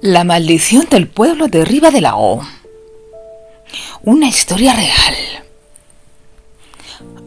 [0.00, 2.40] La maldición del pueblo de Riva del Lago.
[4.02, 5.14] Una historia real.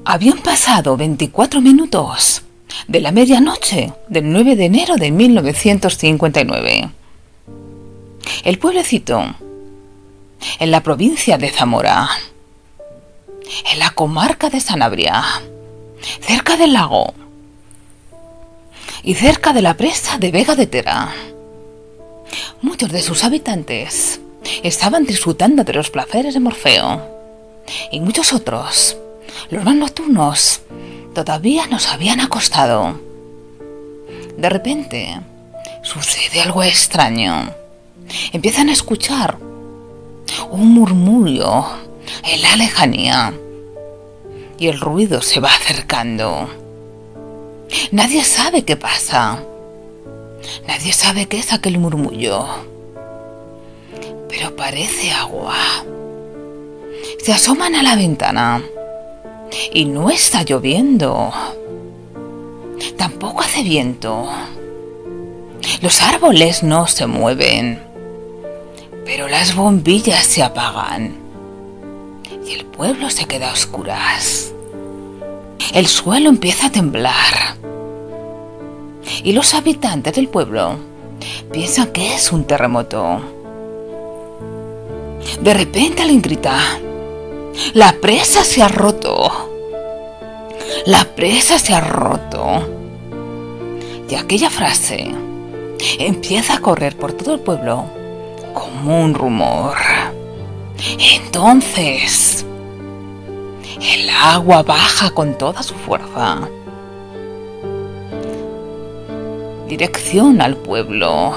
[0.06, 2.44] Habían pasado 24 minutos
[2.88, 6.92] de la medianoche del 9 de enero de 1959.
[8.44, 9.36] El pueblecito,
[10.60, 12.10] en la provincia de Zamora,
[13.72, 15.24] en la comarca de Sanabria,
[16.22, 17.14] cerca del lago
[19.04, 21.14] y cerca de la presa de Vega de Tera
[22.62, 24.20] Muchos de sus habitantes
[24.62, 27.02] estaban disfrutando de los placeres de Morfeo
[27.92, 28.98] y muchos otros,
[29.50, 30.62] los más nocturnos,
[31.16, 33.00] todavía no se habían acostado.
[34.38, 35.20] De repente,
[35.82, 37.52] sucede algo extraño.
[38.32, 39.38] Empiezan a escuchar
[40.52, 41.66] un murmullo
[42.24, 43.34] en la lejanía
[44.60, 46.48] y el ruido se va acercando.
[47.92, 49.42] Nadie sabe qué pasa.
[50.68, 52.46] Nadie sabe qué es aquel murmullo.
[54.30, 55.56] Pero parece agua.
[57.24, 58.64] Se asoman a la ventana.
[59.74, 61.32] Y no está lloviendo.
[62.98, 64.30] Tampoco hace viento.
[65.82, 67.82] Los árboles no se mueven.
[69.06, 71.16] Pero las bombillas se apagan.
[72.48, 74.54] Y el pueblo se queda a oscuras.
[75.74, 77.56] El suelo empieza a temblar
[79.24, 80.78] y los habitantes del pueblo
[81.52, 83.22] piensan que es un terremoto.
[85.42, 86.58] De repente alguien grita,
[87.74, 89.50] la presa se ha roto.
[90.86, 92.64] La presa se ha roto.
[94.10, 95.14] Y aquella frase
[96.00, 97.86] empieza a correr por todo el pueblo
[98.54, 99.76] como un rumor.
[101.16, 102.46] Entonces,
[103.82, 106.50] el agua baja con toda su fuerza
[109.72, 111.34] dirección al pueblo.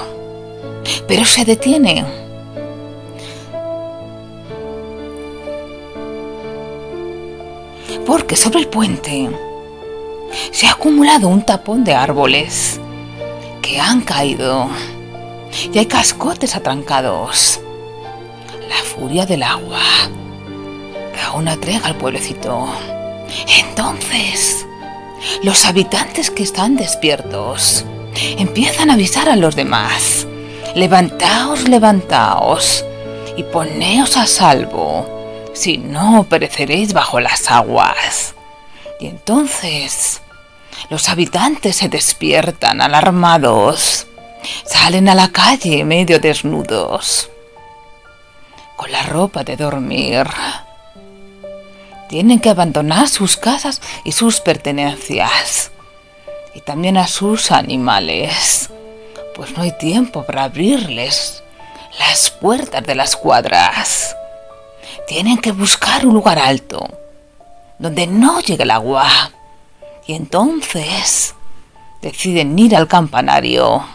[1.07, 2.03] Pero se detiene.
[8.05, 9.29] Porque sobre el puente
[10.51, 12.81] se ha acumulado un tapón de árboles
[13.61, 14.67] que han caído
[15.73, 17.61] y hay cascotes atrancados.
[18.67, 19.79] La furia del agua
[21.15, 22.67] da una trega al pueblecito.
[23.61, 24.65] Entonces,
[25.41, 27.85] los habitantes que están despiertos
[28.37, 30.27] empiezan a avisar a los demás.
[30.75, 32.83] Levantaos, levantaos
[33.37, 38.35] y poneos a salvo, si no pereceréis bajo las aguas.
[38.99, 40.21] Y entonces
[40.89, 44.07] los habitantes se despiertan alarmados,
[44.65, 47.29] salen a la calle medio desnudos,
[48.75, 50.27] con la ropa de dormir.
[52.09, 55.71] Tienen que abandonar sus casas y sus pertenencias
[56.55, 58.69] y también a sus animales,
[59.35, 61.43] pues no hay tiempo para abrirles
[61.99, 64.15] las puertas de las cuadras.
[65.05, 66.87] Tienen que buscar un lugar alto,
[67.77, 69.05] donde no llegue el agua.
[70.07, 71.35] Y entonces
[72.01, 73.85] deciden ir al campanario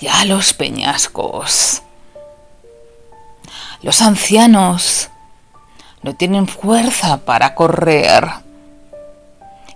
[0.00, 1.82] y a los peñascos.
[3.82, 5.10] Los ancianos
[6.02, 8.43] no tienen fuerza para correr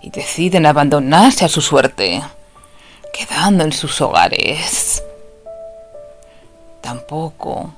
[0.00, 2.22] y deciden abandonarse a su suerte,
[3.12, 5.02] quedando en sus hogares.
[6.80, 7.72] Tampoco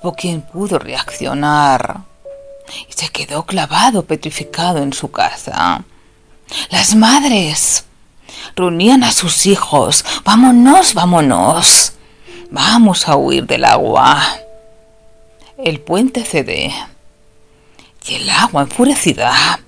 [0.00, 2.00] hubo quien pudo reaccionar
[2.88, 5.84] y se quedó clavado, petrificado en su casa.
[6.70, 7.84] Las madres
[8.56, 10.04] reunían a sus hijos.
[10.24, 11.92] Vámonos, vámonos.
[12.50, 14.22] Vamos a huir del agua.
[15.58, 16.72] El puente cede
[18.06, 19.60] y el agua enfurecida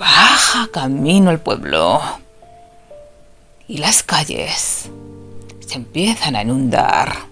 [0.00, 2.00] baja camino al pueblo
[3.68, 4.88] y las calles
[5.64, 7.26] se empiezan a inundar.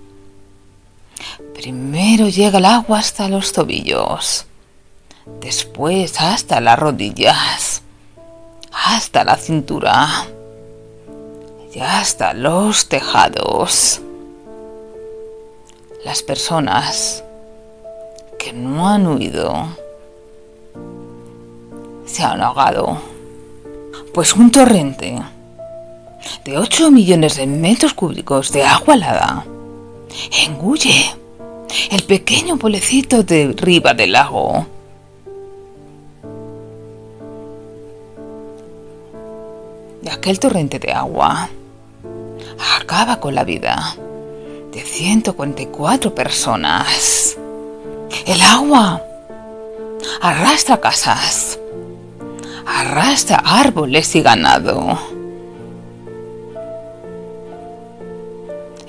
[1.55, 4.45] Primero llega el agua hasta los tobillos,
[5.41, 7.81] después hasta las rodillas,
[8.71, 10.27] hasta la cintura
[11.75, 14.03] y hasta los tejados.
[16.05, 17.25] Las personas
[18.39, 19.88] que no han huido
[22.09, 22.99] se han ahogado.
[24.13, 25.19] Pues un torrente
[26.45, 29.45] de 8 millones de metros cúbicos de agua helada
[30.45, 31.15] engulle
[31.91, 34.67] el pequeño pueblecito de riba del lago.
[40.03, 41.51] Y aquel torrente de agua
[42.81, 43.95] acaba con la vida
[44.73, 47.37] de 144 personas.
[48.27, 49.03] El agua
[50.23, 51.59] arrastra casas,
[52.69, 54.99] arrastra árboles y ganado.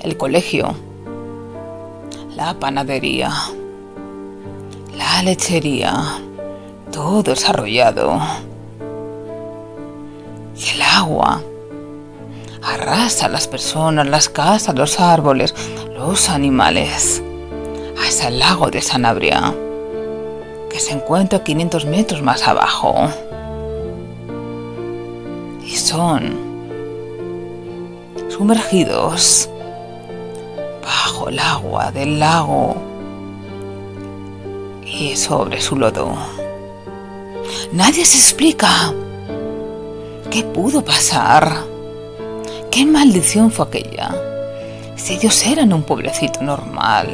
[0.02, 0.74] el colegio,
[2.34, 3.32] la panadería,
[4.96, 5.94] la lechería,
[6.90, 8.20] todo desarrollado.
[10.56, 11.42] Y el agua
[12.62, 15.54] arrasa las personas, las casas, los árboles,
[15.94, 17.22] los animales,
[18.02, 19.54] hasta el lago de Sanabria,
[20.70, 23.10] que se encuentra 500 metros más abajo.
[25.90, 26.36] Son
[28.28, 29.50] sumergidos
[30.80, 32.76] bajo el agua del lago
[34.86, 36.14] y sobre su lodo.
[37.72, 38.94] Nadie se explica
[40.30, 41.64] qué pudo pasar.
[42.70, 44.14] ¿Qué maldición fue aquella?
[44.94, 47.08] Si ellos eran un pueblecito normal.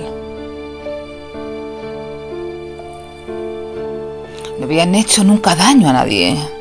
[4.58, 6.55] No habían hecho nunca daño a nadie.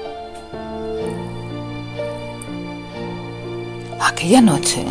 [4.25, 4.83] Aquella noche,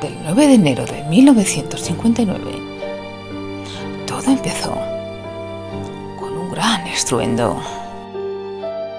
[0.00, 2.38] del 9 de enero de 1959,
[4.06, 4.72] todo empezó
[6.20, 7.60] con un gran estruendo.